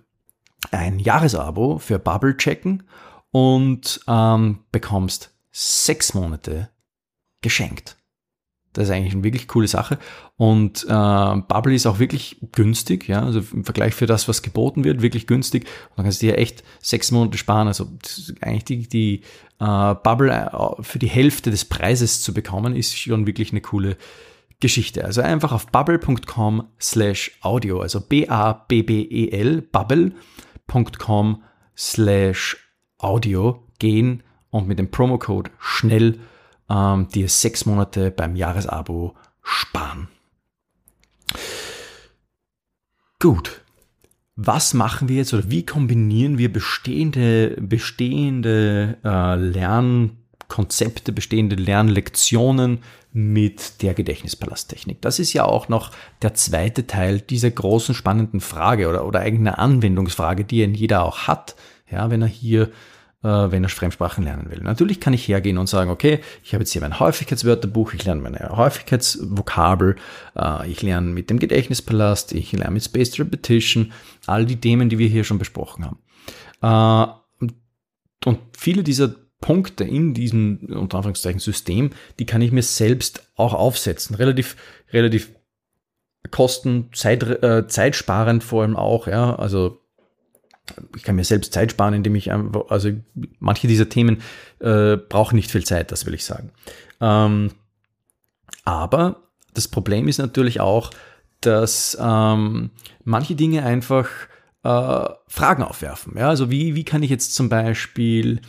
ein 0.72 1.00
Jahresabo 1.00 1.80
für 1.80 2.00
Bubble 2.00 2.38
checken 2.38 2.84
und 3.32 4.00
ähm, 4.08 4.60
bekommst 4.72 5.36
sechs 5.52 6.14
Monate 6.14 6.70
geschenkt. 7.42 7.98
Das 8.74 8.86
ist 8.86 8.92
eigentlich 8.92 9.14
eine 9.14 9.24
wirklich 9.24 9.48
coole 9.48 9.68
Sache. 9.68 10.00
Und 10.38 10.86
äh, 10.86 10.88
Bubble 10.88 11.74
ist 11.74 11.86
auch 11.86 12.00
wirklich 12.00 12.38
günstig, 12.54 13.08
ja, 13.08 13.24
also 13.24 13.42
im 13.54 13.66
Vergleich 13.66 13.94
für 13.94 14.06
das, 14.06 14.28
was 14.28 14.42
geboten 14.42 14.84
wird, 14.84 15.02
wirklich 15.02 15.28
günstig. 15.28 15.64
Und 15.64 15.98
dann 15.98 16.06
kannst 16.06 16.22
du 16.22 16.28
dir 16.28 16.38
echt 16.38 16.64
sechs 16.80 17.12
Monate 17.12 17.38
sparen. 17.38 17.68
Also 17.68 17.88
eigentlich 18.40 18.66
die, 18.66 18.88
die 18.88 19.16
äh, 19.60 19.96
Bubble 19.96 20.32
äh, 20.32 20.82
für 20.84 21.00
die 21.00 21.10
Hälfte 21.10 21.52
des 21.52 21.66
Preises 21.66 22.22
zu 22.22 22.34
bekommen, 22.34 22.76
ist 22.76 22.98
schon 22.98 23.28
wirklich 23.28 23.52
eine 23.52 23.62
coole 23.62 23.98
Geschichte. 24.62 25.04
Also 25.04 25.22
einfach 25.22 25.52
auf 25.52 25.68
bubble.com 25.68 26.68
slash 26.80 27.32
audio, 27.42 27.82
also 27.82 28.00
B-A-B-B-E-L, 28.00 29.62
bubble.com 29.64 31.44
slash 31.76 32.58
audio 33.00 33.68
gehen 33.80 34.24
und 34.50 34.68
mit 34.68 34.80
dem 34.80 34.92
Promocode 34.92 35.50
schnell 35.60 36.20
ähm, 36.72 37.08
dir 37.10 37.28
sechs 37.28 37.66
Monate 37.66 38.12
beim 38.12 38.36
Jahresabo 38.36 39.16
sparen. 39.44 40.08
Gut. 43.20 43.62
Was 44.36 44.74
machen 44.74 45.10
wir 45.10 45.18
jetzt 45.18 45.34
oder 45.34 45.52
wie 45.52 45.66
kombinieren 45.66 46.38
wir 46.38 46.52
bestehende, 46.52 47.58
bestehende 47.60 48.98
äh, 49.04 49.36
Lernkonzepte, 49.36 51.12
bestehende 51.12 51.58
Lernlektionen 51.58 52.80
mit 53.12 53.84
der 53.84 53.94
Gedächtnispalasttechnik? 53.94 55.02
Das 55.02 55.20
ist 55.20 55.34
ja 55.34 55.44
auch 55.46 55.68
noch 55.68 55.92
der 56.22 56.34
zweite 56.34 56.88
Teil 56.88 57.20
dieser 57.20 57.52
großen 57.52 57.94
spannenden 57.94 58.40
Frage 58.40 58.88
oder, 58.88 59.06
oder 59.06 59.20
eigene 59.20 59.60
Anwendungsfrage, 59.60 60.46
die 60.46 60.60
ja 60.60 60.68
jeder 60.68 61.04
auch 61.04 61.28
hat, 61.28 61.56
ja, 61.92 62.10
wenn 62.10 62.22
er 62.24 62.28
hier 62.28 62.72
wenn 63.24 63.64
er 63.64 63.70
Fremdsprachen 63.70 64.24
lernen 64.24 64.50
will. 64.50 64.62
Natürlich 64.62 65.00
kann 65.00 65.14
ich 65.14 65.28
hergehen 65.28 65.58
und 65.58 65.68
sagen, 65.68 65.92
okay, 65.92 66.22
ich 66.44 66.54
habe 66.54 66.64
jetzt 66.64 66.72
hier 66.72 66.82
mein 66.82 67.00
Häufigkeitswörterbuch, 67.00 67.94
ich 67.94 68.04
lerne 68.04 68.22
meine 68.22 68.50
Häufigkeitsvokabel, 68.50 69.96
äh, 70.36 70.70
ich 70.70 70.82
lerne 70.82 71.12
mit 71.12 71.30
dem 71.30 71.38
Gedächtnispalast, 71.38 72.34
ich 72.34 72.52
lerne 72.52 72.72
mit 72.72 72.84
Spaced 72.84 73.20
Repetition, 73.20 73.92
all 74.26 74.46
die 74.46 74.60
Themen, 74.60 74.90
die 74.90 74.98
wir 74.98 75.08
hier 75.08 75.24
schon 75.24 75.38
besprochen 75.40 75.86
haben. 75.86 76.00
Äh, 76.62 77.22
und 78.26 78.40
viele 78.58 78.84
dieser 78.84 79.16
Punkte 79.40 79.84
in 79.84 80.14
diesem, 80.14 80.60
unter 80.70 80.98
Anführungszeichen, 80.98 81.40
System, 81.40 81.92
die 82.20 82.26
kann 82.26 82.42
ich 82.42 82.52
mir 82.52 82.62
selbst 82.62 83.28
auch 83.36 83.54
aufsetzen. 83.54 84.16
Relativ, 84.16 84.56
relativ 84.94 85.32
kosten, 86.30 86.90
Zeit, 86.94 87.24
äh, 87.24 87.68
zeitsparend 87.68 88.44
vor 88.44 88.62
allem 88.62 88.76
auch, 88.76 89.08
ja, 89.08 89.36
also 89.36 89.81
ich 90.96 91.04
kann 91.04 91.16
mir 91.16 91.24
selbst 91.24 91.54
Zeit 91.54 91.72
sparen, 91.72 91.94
indem 91.94 92.16
ich 92.16 92.32
einfach, 92.32 92.70
also 92.70 92.92
manche 93.40 93.68
dieser 93.68 93.90
Themen 93.90 94.22
äh, 94.60 94.98
brauchen 94.98 95.36
nicht 95.36 95.52
viel 95.52 95.66
Zeit, 95.66 95.92
das 95.92 96.06
will 96.06 96.14
ich 96.14 96.24
sagen. 96.24 96.52
Ähm, 97.00 97.52
aber 98.64 99.24
das 99.54 99.68
Problem 99.68 100.08
ist 100.08 100.18
natürlich 100.18 100.60
auch, 100.60 100.92
dass 101.42 101.98
ähm, 102.00 102.70
manche 103.04 103.36
Dinge 103.36 103.66
einfach 103.66 104.08
äh, 104.64 105.10
Fragen 105.28 105.64
aufwerfen. 105.64 106.18
Ja? 106.18 106.30
Also 106.30 106.52
wie, 106.52 106.76
wie 106.76 106.86
kann 106.86 107.04
ich 107.04 107.10
jetzt 107.10 107.34
zum 107.36 107.50
Beispiel 107.50 108.42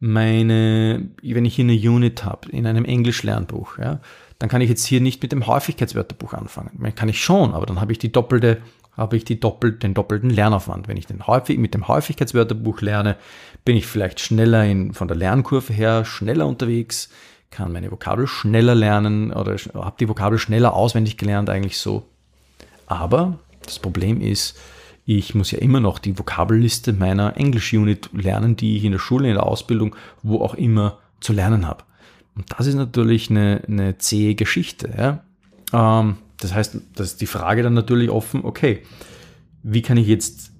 meine, 0.00 1.10
wenn 1.22 1.44
ich 1.44 1.56
hier 1.56 1.64
eine 1.64 1.74
Unit 1.74 2.24
habe 2.24 2.48
in 2.50 2.66
einem 2.66 2.84
Englisch-Lernbuch, 2.84 3.78
ja, 3.78 4.00
dann 4.38 4.48
kann 4.48 4.60
ich 4.60 4.68
jetzt 4.68 4.86
hier 4.86 5.00
nicht 5.00 5.20
mit 5.22 5.32
dem 5.32 5.46
Häufigkeitswörterbuch 5.46 6.32
anfangen. 6.32 6.94
Kann 6.94 7.08
ich 7.08 7.20
schon, 7.20 7.52
aber 7.52 7.66
dann 7.66 7.80
habe 7.80 7.90
ich 7.90 7.98
die 7.98 8.12
doppelte 8.12 8.58
habe 8.98 9.16
ich 9.16 9.24
die 9.24 9.40
doppelt, 9.40 9.82
den 9.82 9.94
doppelten 9.94 10.30
Lernaufwand. 10.30 10.88
Wenn 10.88 10.96
ich 10.96 11.06
den 11.06 11.26
häufig, 11.26 11.58
mit 11.58 11.72
dem 11.72 11.88
Häufigkeitswörterbuch 11.88 12.82
lerne, 12.82 13.16
bin 13.64 13.76
ich 13.76 13.86
vielleicht 13.86 14.20
schneller 14.20 14.64
in, 14.64 14.92
von 14.92 15.08
der 15.08 15.16
Lernkurve 15.16 15.72
her 15.72 16.04
schneller 16.04 16.46
unterwegs, 16.46 17.08
kann 17.50 17.72
meine 17.72 17.90
Vokabel 17.90 18.26
schneller 18.26 18.74
lernen 18.74 19.32
oder 19.32 19.56
habe 19.74 19.96
die 19.98 20.08
Vokabel 20.08 20.38
schneller 20.38 20.74
auswendig 20.74 21.16
gelernt, 21.16 21.48
eigentlich 21.48 21.78
so. 21.78 22.06
Aber 22.86 23.38
das 23.64 23.78
Problem 23.78 24.20
ist, 24.20 24.58
ich 25.06 25.34
muss 25.34 25.50
ja 25.52 25.58
immer 25.58 25.80
noch 25.80 25.98
die 25.98 26.18
Vokabelliste 26.18 26.92
meiner 26.92 27.36
Englisch-Unit 27.36 28.10
lernen, 28.12 28.56
die 28.56 28.76
ich 28.76 28.84
in 28.84 28.92
der 28.92 28.98
Schule, 28.98 29.28
in 29.28 29.34
der 29.34 29.46
Ausbildung, 29.46 29.96
wo 30.22 30.42
auch 30.42 30.54
immer 30.54 30.98
zu 31.20 31.32
lernen 31.32 31.66
habe. 31.66 31.84
Und 32.36 32.46
das 32.56 32.66
ist 32.66 32.74
natürlich 32.74 33.30
eine, 33.30 33.62
eine 33.66 33.96
zähe 33.98 34.34
Geschichte. 34.34 34.92
Ja? 35.72 36.00
Ähm, 36.00 36.18
das 36.40 36.54
heißt, 36.54 36.76
dass 36.94 37.16
die 37.16 37.26
Frage 37.26 37.62
dann 37.62 37.74
natürlich 37.74 38.10
offen, 38.10 38.44
okay, 38.44 38.82
wie 39.62 39.82
kann 39.82 39.96
ich 39.96 40.06
jetzt 40.06 40.52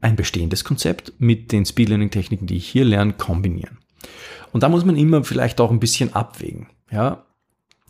ein 0.00 0.16
bestehendes 0.16 0.64
Konzept 0.64 1.12
mit 1.18 1.52
den 1.52 1.66
Speed 1.66 1.88
Learning 1.88 2.10
Techniken, 2.10 2.46
die 2.46 2.56
ich 2.56 2.68
hier 2.68 2.84
lerne, 2.84 3.12
kombinieren? 3.12 3.78
Und 4.52 4.62
da 4.62 4.68
muss 4.68 4.84
man 4.84 4.96
immer 4.96 5.24
vielleicht 5.24 5.60
auch 5.60 5.70
ein 5.70 5.80
bisschen 5.80 6.14
abwägen. 6.14 6.68
Ja, 6.90 7.26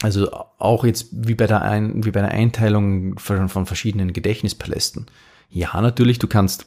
also 0.02 0.30
auch 0.58 0.84
jetzt 0.84 1.08
wie 1.12 1.34
bei 1.34 1.46
der, 1.46 1.62
ein, 1.62 2.04
wie 2.04 2.10
bei 2.10 2.20
der 2.20 2.32
Einteilung 2.32 3.18
von, 3.18 3.48
von 3.48 3.66
verschiedenen 3.66 4.12
Gedächtnispalästen. 4.12 5.06
Ja, 5.48 5.80
natürlich, 5.80 6.18
du 6.18 6.26
kannst 6.26 6.66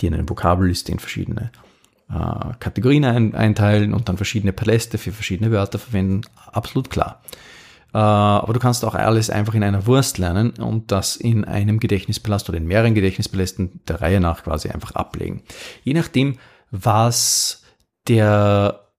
dir 0.00 0.12
eine 0.12 0.28
Vokabelliste 0.28 0.92
in 0.92 0.98
verschiedene 0.98 1.50
äh, 2.08 2.54
Kategorien 2.58 3.04
ein, 3.04 3.34
einteilen 3.34 3.92
und 3.92 4.08
dann 4.08 4.16
verschiedene 4.16 4.52
Paläste 4.52 4.98
für 4.98 5.12
verschiedene 5.12 5.50
Wörter 5.50 5.78
verwenden. 5.78 6.22
Absolut 6.52 6.90
klar. 6.90 7.22
Äh, 7.96 7.98
aber 7.98 8.52
du 8.52 8.60
kannst 8.60 8.84
auch 8.84 8.94
alles 8.94 9.30
einfach 9.30 9.54
in 9.54 9.64
einer 9.64 9.86
Wurst 9.86 10.18
lernen 10.18 10.50
und 10.50 10.92
das 10.92 11.16
in 11.16 11.46
einem 11.46 11.80
Gedächtnispalast 11.80 12.46
oder 12.50 12.58
in 12.58 12.66
mehreren 12.66 12.94
Gedächtnispalästen 12.94 13.80
der 13.88 14.02
Reihe 14.02 14.20
nach 14.20 14.44
quasi 14.44 14.68
einfach 14.68 14.90
ablegen. 14.90 15.44
Je 15.82 15.94
nachdem, 15.94 16.36
was 16.70 17.64
der, 18.06 18.92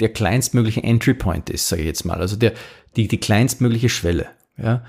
der 0.00 0.10
kleinstmögliche 0.10 0.82
Entry 0.82 1.14
Point 1.14 1.48
ist, 1.48 1.66
sage 1.66 1.80
ich 1.80 1.88
jetzt 1.88 2.04
mal, 2.04 2.20
also 2.20 2.36
der, 2.36 2.52
die, 2.94 3.08
die 3.08 3.16
kleinstmögliche 3.16 3.88
Schwelle. 3.88 4.26
Ja? 4.58 4.84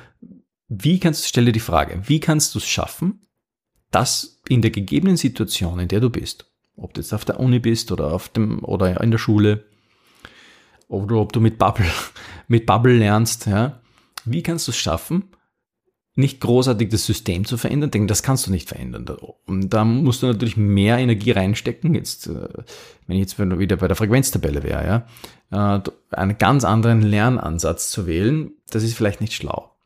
Wie 0.67 0.99
kannst 0.99 1.23
du, 1.23 1.29
stell 1.29 1.45
dir 1.45 1.53
die 1.53 1.61
Frage, 1.61 2.01
wie 2.05 2.19
kannst 2.19 2.53
du 2.53 2.59
es 2.59 2.67
schaffen, 2.67 3.27
dass 3.91 4.41
in 4.49 4.61
der 4.61 4.71
gegebenen 4.71 5.15
Situation, 5.15 5.79
in 5.79 5.87
der 5.87 6.01
du 6.01 6.09
bist, 6.09 6.51
ob 6.75 6.93
du 6.93 6.99
jetzt 6.99 7.13
auf 7.13 7.23
der 7.23 7.39
Uni 7.39 7.59
bist 7.59 7.93
oder 7.93 8.11
auf 8.11 8.27
dem, 8.27 8.61
oder 8.65 8.99
in 8.99 9.11
der 9.11 9.17
Schule, 9.17 9.63
oder 10.87 11.17
ob 11.17 11.33
du 11.33 11.39
mit 11.39 11.57
Bubble, 11.57 11.91
mit 12.47 12.65
Bubble 12.65 12.97
lernst, 12.97 13.47
ja. 13.47 13.81
Wie 14.25 14.43
kannst 14.43 14.67
du 14.67 14.71
es 14.71 14.77
schaffen, 14.77 15.29
nicht 16.15 16.41
großartig 16.41 16.89
das 16.89 17.05
System 17.05 17.45
zu 17.45 17.57
verändern? 17.57 17.91
Denn 17.91 18.07
das 18.07 18.23
kannst 18.23 18.47
du 18.47 18.51
nicht 18.51 18.67
verändern. 18.67 19.07
Und 19.45 19.69
da 19.69 19.85
musst 19.85 20.21
du 20.21 20.27
natürlich 20.27 20.57
mehr 20.57 20.97
Energie 20.97 21.31
reinstecken. 21.31 21.95
Jetzt, 21.95 22.27
äh, 22.27 22.47
wenn 23.05 23.15
ich 23.15 23.21
jetzt 23.21 23.39
wieder 23.39 23.77
bei 23.77 23.87
der 23.87 23.95
Frequenztabelle 23.95 24.63
wäre, 24.63 25.07
ja, 25.51 25.77
äh, 25.77 25.81
einen 26.11 26.37
ganz 26.37 26.65
anderen 26.65 27.01
Lernansatz 27.01 27.89
zu 27.89 28.05
wählen, 28.05 28.51
das 28.69 28.83
ist 28.83 28.95
vielleicht 28.95 29.21
nicht 29.21 29.33
schlau. 29.33 29.76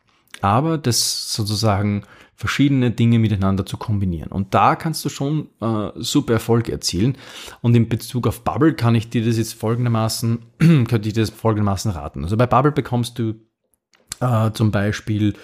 Aber 0.42 0.78
das 0.78 1.34
sozusagen 1.34 2.04
verschiedene 2.42 2.90
Dinge 2.90 3.20
miteinander 3.20 3.68
zu 3.68 3.78
kombinieren. 3.78 4.32
Und 4.32 4.56
da 4.56 4.76
kannst 4.76 5.06
du 5.06 5.10
schon 5.10 5.50
äh, 5.62 5.90
super 5.96 6.34
Erfolg 6.34 6.70
erzielen. 6.70 7.16
Und 7.62 7.76
in 7.76 7.88
Bezug 7.88 8.26
auf 8.26 8.44
Bubble 8.44 8.74
kann 8.74 8.96
ich 8.96 9.10
dir 9.10 9.24
das 9.24 9.38
jetzt 9.38 9.54
folgendermaßen, 9.54 10.40
könnte 10.58 11.08
ich 11.08 11.14
dir 11.14 11.22
das 11.22 11.30
folgendermaßen 11.30 11.92
raten. 11.92 12.24
Also 12.24 12.38
bei 12.38 12.48
Bubble 12.48 12.72
bekommst 12.72 13.20
du 13.20 13.36
äh, 14.20 14.52
zum 14.54 14.72
Beispiel 14.72 15.36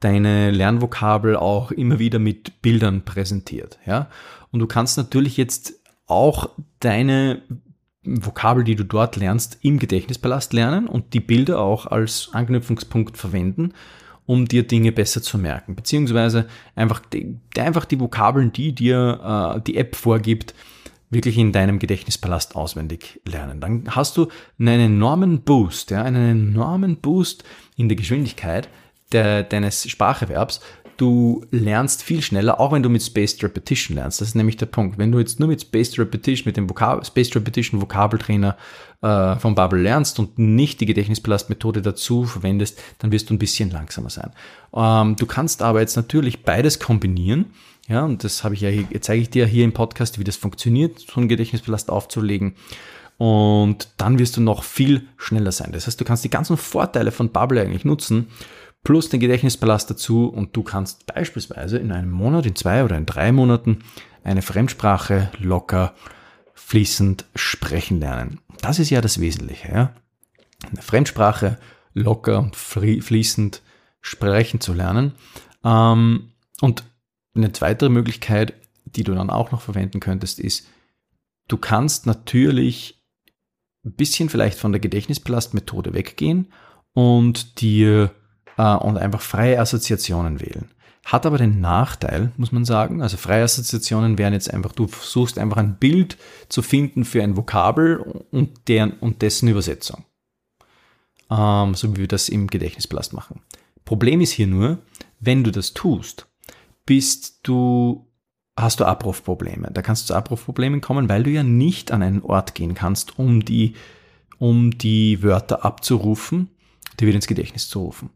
deine 0.00 0.50
Lernvokabel 0.50 1.36
auch 1.36 1.72
immer 1.72 1.98
wieder 1.98 2.18
mit 2.18 2.62
Bildern 2.62 3.04
präsentiert. 3.04 3.78
Ja? 3.84 4.08
Und 4.50 4.60
du 4.60 4.66
kannst 4.66 4.96
natürlich 4.96 5.36
jetzt 5.36 5.74
auch 6.06 6.50
deine 6.80 7.42
Vokabel, 8.02 8.64
die 8.64 8.76
du 8.76 8.84
dort 8.84 9.16
lernst, 9.16 9.58
im 9.60 9.78
Gedächtnispalast 9.78 10.54
lernen 10.54 10.86
und 10.86 11.12
die 11.12 11.20
Bilder 11.20 11.60
auch 11.60 11.86
als 11.86 12.30
Anknüpfungspunkt 12.32 13.18
verwenden 13.18 13.74
um 14.26 14.46
dir 14.46 14.66
Dinge 14.66 14.92
besser 14.92 15.22
zu 15.22 15.38
merken. 15.38 15.74
Beziehungsweise 15.74 16.46
einfach 16.74 17.00
die, 17.00 17.38
einfach 17.56 17.84
die 17.84 18.00
Vokabeln, 18.00 18.52
die 18.52 18.74
dir 18.74 19.56
äh, 19.56 19.60
die 19.62 19.76
App 19.76 19.96
vorgibt, 19.96 20.54
wirklich 21.10 21.38
in 21.38 21.52
deinem 21.52 21.78
Gedächtnispalast 21.78 22.56
auswendig 22.56 23.20
lernen. 23.24 23.60
Dann 23.60 23.84
hast 23.94 24.16
du 24.16 24.28
einen 24.58 24.80
enormen 24.80 25.42
Boost, 25.42 25.92
ja, 25.92 26.02
einen 26.02 26.50
enormen 26.50 26.96
Boost 26.96 27.44
in 27.76 27.88
der 27.88 27.96
Geschwindigkeit 27.96 28.68
der, 29.12 29.44
deines 29.44 29.88
Spracherwerbs, 29.88 30.60
du 30.96 31.44
lernst 31.50 32.02
viel 32.02 32.22
schneller, 32.22 32.60
auch 32.60 32.72
wenn 32.72 32.82
du 32.82 32.88
mit 32.88 33.02
Spaced 33.02 33.42
Repetition 33.42 33.96
lernst. 33.96 34.20
Das 34.20 34.28
ist 34.28 34.34
nämlich 34.34 34.56
der 34.56 34.66
Punkt. 34.66 34.98
Wenn 34.98 35.12
du 35.12 35.18
jetzt 35.18 35.38
nur 35.38 35.48
mit 35.48 35.60
Spaced 35.60 35.98
Repetition, 35.98 36.46
mit 36.46 36.56
dem 36.56 36.68
Vokab 36.68 37.06
Spaced 37.06 37.34
Repetition 37.36 37.80
Vokabeltrainer 37.80 38.56
äh, 39.02 39.36
von 39.36 39.54
Bubble 39.54 39.80
lernst 39.80 40.18
und 40.18 40.38
nicht 40.38 40.80
die 40.80 40.86
Gedächtnispalastmethode 40.86 41.82
dazu 41.82 42.24
verwendest, 42.24 42.80
dann 42.98 43.12
wirst 43.12 43.30
du 43.30 43.34
ein 43.34 43.38
bisschen 43.38 43.70
langsamer 43.70 44.10
sein. 44.10 44.32
Ähm, 44.74 45.16
du 45.16 45.26
kannst 45.26 45.62
aber 45.62 45.80
jetzt 45.80 45.96
natürlich 45.96 46.42
beides 46.42 46.78
kombinieren. 46.78 47.46
Ja, 47.88 48.04
und 48.04 48.24
das 48.24 48.42
habe 48.42 48.54
ich 48.54 48.62
ja 48.62 48.68
hier, 48.68 48.86
zeige 49.00 49.22
ich 49.22 49.30
dir 49.30 49.46
hier 49.46 49.64
im 49.64 49.72
Podcast, 49.72 50.18
wie 50.18 50.24
das 50.24 50.36
funktioniert, 50.36 50.98
so 50.98 51.20
einen 51.20 51.28
Gedächtnispalast 51.28 51.90
aufzulegen. 51.90 52.56
Und 53.18 53.88
dann 53.96 54.18
wirst 54.18 54.36
du 54.36 54.40
noch 54.40 54.62
viel 54.64 55.06
schneller 55.16 55.52
sein. 55.52 55.72
Das 55.72 55.86
heißt, 55.86 56.00
du 56.00 56.04
kannst 56.04 56.24
die 56.24 56.30
ganzen 56.30 56.56
Vorteile 56.56 57.12
von 57.12 57.30
Bubble 57.30 57.60
eigentlich 57.60 57.84
nutzen, 57.84 58.26
plus 58.86 59.08
den 59.08 59.18
Gedächtnispalast 59.18 59.90
dazu 59.90 60.28
und 60.28 60.56
du 60.56 60.62
kannst 60.62 61.06
beispielsweise 61.06 61.76
in 61.76 61.90
einem 61.90 62.12
Monat, 62.12 62.46
in 62.46 62.54
zwei 62.54 62.84
oder 62.84 62.96
in 62.96 63.04
drei 63.04 63.32
Monaten 63.32 63.80
eine 64.22 64.42
Fremdsprache 64.42 65.32
locker 65.40 65.92
fließend 66.54 67.24
sprechen 67.34 67.98
lernen. 67.98 68.38
Das 68.60 68.78
ist 68.78 68.90
ja 68.90 69.00
das 69.00 69.20
Wesentliche. 69.20 69.72
Ja? 69.72 69.92
Eine 70.70 70.82
Fremdsprache 70.82 71.58
locker 71.94 72.38
und 72.38 72.54
fließend 72.54 73.60
sprechen 74.02 74.60
zu 74.60 74.72
lernen. 74.72 75.14
Ähm, 75.64 76.30
und 76.60 76.84
eine 77.34 77.50
zweite 77.50 77.88
Möglichkeit, 77.88 78.54
die 78.84 79.02
du 79.02 79.16
dann 79.16 79.30
auch 79.30 79.50
noch 79.50 79.62
verwenden 79.62 79.98
könntest, 79.98 80.38
ist, 80.38 80.68
du 81.48 81.56
kannst 81.56 82.06
natürlich 82.06 83.02
ein 83.84 83.94
bisschen 83.94 84.28
vielleicht 84.28 84.60
von 84.60 84.70
der 84.70 84.80
Gedächtnispalastmethode 84.80 85.92
weggehen 85.92 86.52
und 86.92 87.60
dir 87.60 88.14
äh, 88.56 88.74
und 88.74 88.98
einfach 88.98 89.20
freie 89.20 89.60
Assoziationen 89.60 90.40
wählen. 90.40 90.70
Hat 91.04 91.24
aber 91.24 91.38
den 91.38 91.60
Nachteil, 91.60 92.32
muss 92.36 92.50
man 92.50 92.64
sagen, 92.64 93.00
also 93.00 93.16
freie 93.16 93.44
Assoziationen 93.44 94.18
wären 94.18 94.32
jetzt 94.32 94.52
einfach, 94.52 94.72
du 94.72 94.88
versuchst 94.88 95.38
einfach 95.38 95.58
ein 95.58 95.76
Bild 95.76 96.18
zu 96.48 96.62
finden 96.62 97.04
für 97.04 97.22
ein 97.22 97.36
Vokabel 97.36 97.98
und, 98.32 98.68
deren, 98.68 98.94
und 98.94 99.22
dessen 99.22 99.48
Übersetzung. 99.48 100.04
Ähm, 101.30 101.74
so 101.74 101.94
wie 101.94 102.00
wir 102.00 102.08
das 102.08 102.28
im 102.28 102.48
Gedächtnisblast 102.48 103.12
machen. 103.12 103.40
Problem 103.84 104.20
ist 104.20 104.32
hier 104.32 104.48
nur, 104.48 104.78
wenn 105.20 105.44
du 105.44 105.52
das 105.52 105.74
tust, 105.74 106.26
bist 106.86 107.38
du, 107.44 108.08
hast 108.56 108.80
du 108.80 108.84
Abrufprobleme. 108.84 109.70
Da 109.72 109.82
kannst 109.82 110.02
du 110.02 110.06
zu 110.08 110.14
Abrufproblemen 110.16 110.80
kommen, 110.80 111.08
weil 111.08 111.22
du 111.22 111.30
ja 111.30 111.44
nicht 111.44 111.92
an 111.92 112.02
einen 112.02 112.22
Ort 112.22 112.56
gehen 112.56 112.74
kannst, 112.74 113.16
um 113.16 113.44
die, 113.44 113.74
um 114.38 114.76
die 114.76 115.22
Wörter 115.22 115.64
abzurufen, 115.64 116.50
die 116.98 117.06
wieder 117.06 117.16
ins 117.16 117.28
Gedächtnis 117.28 117.68
zu 117.68 117.80
rufen 117.80 118.10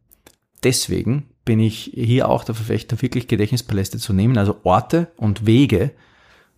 deswegen 0.64 1.28
bin 1.44 1.60
ich 1.60 1.90
hier 1.94 2.28
auch 2.28 2.44
der 2.44 2.54
Verfechter, 2.54 3.00
wirklich 3.02 3.28
Gedächtnispaläste 3.28 3.98
zu 3.98 4.12
nehmen, 4.12 4.38
also 4.38 4.60
Orte 4.62 5.10
und 5.16 5.46
Wege 5.46 5.92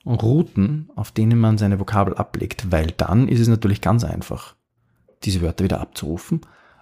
und 0.04 0.22
Routen, 0.22 0.90
auf 0.96 1.12
denen 1.12 1.38
man 1.38 1.58
seine 1.58 1.78
Vokabel 1.78 2.14
ablegt, 2.14 2.70
weil 2.70 2.88
dann 2.96 3.28
ist 3.28 3.40
es 3.40 3.48
natürlich 3.48 3.80
ganz 3.80 4.04
einfach, 4.04 4.54
diese 5.24 5.40
Wörter 5.40 5.64
wieder 5.64 5.80
abzurufen. 5.80 6.40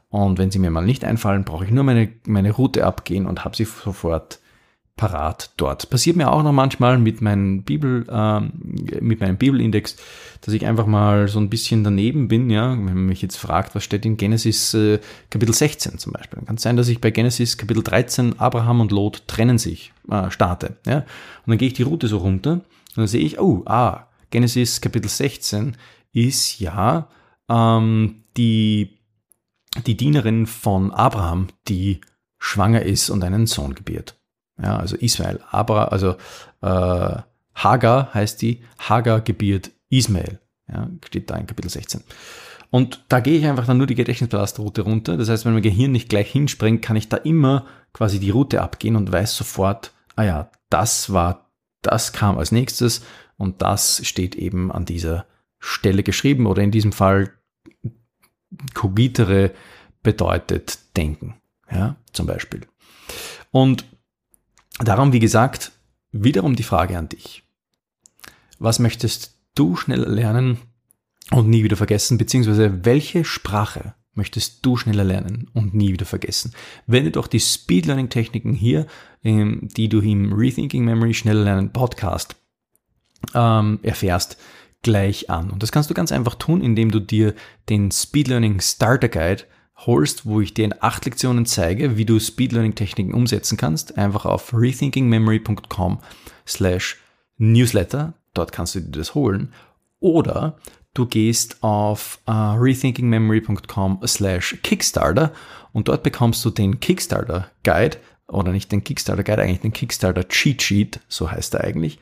Und 0.09 0.39
wenn 0.39 0.51
sie 0.51 0.59
mir 0.59 0.71
mal 0.71 0.85
nicht 0.85 1.05
einfallen, 1.05 1.45
brauche 1.45 1.65
ich 1.65 1.71
nur 1.71 1.85
meine, 1.85 2.13
meine 2.27 2.51
Route 2.51 2.85
abgehen 2.85 3.27
und 3.27 3.45
habe 3.45 3.55
sie 3.55 3.65
sofort 3.65 4.41
parat 5.01 5.51
dort. 5.57 5.89
Passiert 5.89 6.17
mir 6.17 6.31
auch 6.31 6.43
noch 6.43 6.53
manchmal 6.53 6.99
mit, 6.99 7.23
meinem 7.23 7.63
Bibel, 7.63 8.05
äh, 8.07 8.41
mit 9.01 9.21
meinem 9.21 9.39
Bibelindex, 9.39 9.97
dass 10.43 10.53
ich 10.53 10.67
einfach 10.67 10.85
mal 10.85 11.27
so 11.27 11.41
ein 11.41 11.49
bisschen 11.49 11.83
daneben 11.83 12.29
bin, 12.29 12.51
ja, 12.51 12.73
wenn 12.73 12.85
man 12.85 13.07
mich 13.07 13.23
jetzt 13.23 13.37
fragt, 13.37 13.75
was 13.75 13.83
steht 13.83 14.05
in 14.05 14.19
Genesis 14.19 14.75
äh, 14.75 15.01
Kapitel 15.31 15.55
16 15.55 15.97
zum 15.97 16.13
Beispiel, 16.13 16.37
dann 16.37 16.45
kann 16.45 16.57
es 16.57 16.63
sein, 16.63 16.77
dass 16.77 16.89
ich 16.89 17.01
bei 17.01 17.11
Genesis 17.11 17.57
Kapitel 17.57 17.83
13 17.83 18.39
Abraham 18.39 18.83
und 18.83 18.93
Lot 18.93 19.27
trennen 19.27 19.57
sich, 19.57 19.95
äh, 20.11 20.31
starte, 20.31 20.77
ja, 20.85 20.99
und 20.99 21.07
dann 21.47 21.57
gehe 21.57 21.69
ich 21.69 21.75
die 21.75 21.83
Route 21.83 22.07
so 22.07 22.19
runter 22.19 22.53
und 22.53 22.97
dann 22.97 23.07
sehe 23.07 23.23
ich, 23.23 23.41
oh, 23.41 23.63
ah, 23.65 24.07
Genesis 24.29 24.83
Kapitel 24.83 25.09
16 25.09 25.79
ist 26.13 26.61
ja 26.61 27.09
ähm, 27.49 28.25
die, 28.37 28.99
die 29.87 29.97
Dienerin 29.97 30.45
von 30.45 30.91
Abraham, 30.91 31.47
die 31.69 32.03
schwanger 32.39 32.83
ist 32.83 33.09
und 33.09 33.25
einen 33.25 33.47
Sohn 33.47 33.75
gebiert. 33.75 34.20
Ja, 34.63 34.77
also 34.77 34.97
Israel. 34.97 35.41
Aber, 35.51 35.93
also 35.93 36.17
äh, 36.63 37.23
Hagar 37.55 38.15
heißt 38.15 38.41
die, 38.43 38.63
Hagar 38.79 39.21
gebiert 39.21 39.71
Ismael. 39.89 40.41
Ja, 40.69 40.89
steht 41.05 41.31
da 41.31 41.37
in 41.37 41.47
Kapitel 41.47 41.71
16. 41.71 42.03
Und 42.71 43.05
da 43.09 43.21
gehe 43.21 43.39
ich 43.39 43.47
einfach 43.47 43.67
dann 43.67 43.79
nur 43.79 43.89
die 43.89 43.97
Gedächtnispalastroute 43.97 44.83
runter. 44.83 45.17
Das 45.17 45.29
heißt, 45.29 45.45
wenn 45.45 45.55
mein 45.55 45.63
Gehirn 45.63 45.91
nicht 45.91 46.09
gleich 46.09 46.31
hinspringt, 46.31 46.83
kann 46.83 46.97
ich 46.97 47.09
da 47.09 47.17
immer 47.17 47.67
quasi 47.93 48.21
die 48.21 48.31
Route 48.31 48.63
abgehen 48.63 48.95
und 48.95 49.11
weiß 49.11 49.35
sofort, 49.35 49.93
ah 50.15 50.23
ja, 50.23 50.51
das 50.69 51.13
war, 51.13 51.51
das 51.83 52.13
kam 52.13 52.39
als 52.39 52.53
nächstes 52.53 53.03
und 53.37 53.63
das 53.63 54.07
steht 54.07 54.37
eben 54.37 54.71
an 54.71 54.85
dieser 54.85 55.27
Stelle 55.59 56.05
geschrieben 56.05 56.47
oder 56.47 56.63
in 56.63 56.71
diesem 56.71 56.93
Fall 56.93 57.33
cogitere 58.75 59.53
bedeutet 60.03 60.79
denken, 60.97 61.41
ja, 61.71 61.97
zum 62.13 62.27
Beispiel. 62.27 62.63
Und 63.51 63.85
Darum, 64.83 65.13
wie 65.13 65.19
gesagt, 65.19 65.73
wiederum 66.11 66.57
die 66.57 66.63
Frage 66.63 66.97
an 66.97 67.09
dich. 67.09 67.43
Was 68.59 68.79
möchtest 68.79 69.39
du 69.55 69.77
schneller 69.77 70.09
lernen 70.09 70.59
und 71.31 71.49
nie 71.49 71.63
wieder 71.65 71.77
vergessen, 71.77 72.19
beziehungsweise 72.19 72.85
welche 72.85 73.25
Sprache 73.25 73.95
möchtest 74.15 74.65
du 74.65 74.77
schneller 74.77 75.05
lernen 75.05 75.51
und 75.53 75.75
nie 75.75 75.93
wieder 75.93 76.07
vergessen? 76.07 76.55
Wende 76.87 77.11
doch 77.11 77.27
die 77.27 77.41
Speed 77.41 77.87
Learning 77.87 78.09
Techniken 78.09 78.55
hier, 78.55 78.87
ähm, 79.23 79.69
die 79.77 79.89
du 79.89 80.01
im 80.01 80.33
Rethinking 80.33 80.85
Memory 80.85 81.15
schneller 81.15 81.45
lernen 81.45 81.73
Podcast 81.73 82.37
ähm, 83.35 83.81
erfährst, 83.83 84.39
gleich 84.83 85.29
an. 85.29 85.51
Und 85.51 85.63
das 85.63 85.73
kannst 85.73 85.91
du 85.91 85.95
ganz 85.95 86.11
einfach 86.11 86.37
tun, 86.37 86.63
indem 86.63 86.91
du 86.91 87.01
dir 87.01 87.35
den 87.69 87.91
Speed 87.91 88.29
Learning 88.29 88.61
Starter 88.61 89.11
Guide 89.11 89.45
holst, 89.87 90.27
wo 90.27 90.41
ich 90.41 90.55
dir 90.55 90.65
in 90.65 90.75
acht 90.81 91.05
Lektionen 91.05 91.47
zeige, 91.47 91.97
wie 91.97 92.05
du 92.05 92.19
Speed 92.19 92.53
Learning 92.53 92.75
Techniken 92.75 93.15
umsetzen 93.15 93.57
kannst, 93.57 93.97
einfach 93.97 94.27
auf 94.27 94.53
rethinkingmemory.com 94.55 95.99
slash 96.47 96.99
newsletter, 97.39 98.15
dort 98.35 98.53
kannst 98.53 98.75
du 98.75 98.81
dir 98.81 98.99
das 98.99 99.15
holen, 99.15 99.53
oder 99.99 100.59
du 100.95 101.07
gehst 101.07 101.63
auf 101.63 102.19
uh, 102.29 102.53
rethinkingmemory.com 102.59 104.01
slash 104.07 104.59
Kickstarter 104.63 105.33
und 105.73 105.89
dort 105.89 106.03
bekommst 106.03 106.45
du 106.45 106.51
den 106.51 106.81
Kickstarter 106.81 107.51
Guide, 107.65 107.99
oder 108.29 108.53
nicht 108.53 108.71
den 108.71 108.85
Kickstarter 108.85 109.25
Guide, 109.25 109.43
eigentlich 109.43 109.61
den 109.61 109.73
Kickstarter 109.73 110.29
Cheat 110.29 110.63
Sheet, 110.63 111.01
so 111.09 111.31
heißt 111.31 111.55
er 111.55 111.65
eigentlich, 111.65 111.99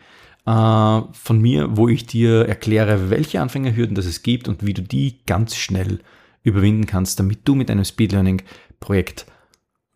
uh, 0.46 1.02
von 1.12 1.40
mir, 1.40 1.76
wo 1.76 1.88
ich 1.88 2.06
dir 2.06 2.48
erkläre, 2.48 3.10
welche 3.10 3.40
Anfängerhürden 3.40 3.94
das 3.94 4.06
es 4.06 4.22
gibt 4.22 4.48
und 4.48 4.66
wie 4.66 4.74
du 4.74 4.82
die 4.82 5.20
ganz 5.26 5.56
schnell 5.56 6.00
überwinden 6.48 6.86
kannst, 6.86 7.18
damit 7.20 7.40
du 7.46 7.54
mit 7.54 7.70
einem 7.70 7.84
Speed 7.84 8.12
Learning 8.12 8.42
Projekt 8.80 9.26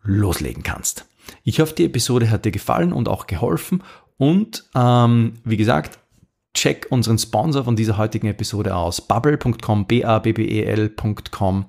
loslegen 0.03 0.62
kannst. 0.62 1.07
Ich 1.45 1.61
hoffe, 1.61 1.75
die 1.75 1.85
Episode 1.85 2.31
hat 2.31 2.45
dir 2.45 2.51
gefallen 2.51 2.93
und 2.93 3.09
auch 3.09 3.27
geholfen. 3.27 3.83
Und 4.17 4.65
ähm, 4.75 5.35
wie 5.45 5.57
gesagt, 5.57 5.99
check 6.55 6.87
unseren 6.91 7.19
Sponsor 7.19 7.65
von 7.65 7.77
dieser 7.77 7.97
heutigen 7.97 8.29
Episode 8.29 8.75
aus, 8.75 9.01
bubble.com, 9.01 9.87
b-a-b-b-e-l.com 9.87 11.67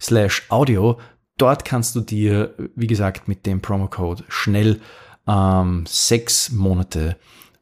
slash 0.00 0.42
audio. 0.50 0.98
Dort 1.38 1.64
kannst 1.64 1.94
du 1.96 2.00
dir, 2.00 2.54
wie 2.74 2.86
gesagt, 2.86 3.28
mit 3.28 3.46
dem 3.46 3.60
Promocode 3.60 4.24
schnell 4.28 4.80
ähm, 5.26 5.84
sechs 5.86 6.50
Monate 6.50 7.16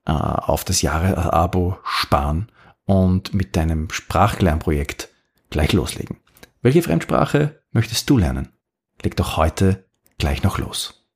äh, 0.06 0.12
auf 0.12 0.64
das 0.64 0.82
Jahre-Abo 0.82 1.78
sparen 1.84 2.48
und 2.84 3.34
mit 3.34 3.56
deinem 3.56 3.90
Sprachlernprojekt 3.90 5.08
gleich 5.50 5.72
loslegen. 5.72 6.18
Welche 6.64 6.80
Fremdsprache 6.80 7.60
möchtest 7.72 8.08
du 8.08 8.16
lernen? 8.16 8.48
Leg 9.02 9.16
doch 9.16 9.36
heute 9.36 9.84
gleich 10.16 10.42
noch 10.42 10.56
los. 10.56 11.06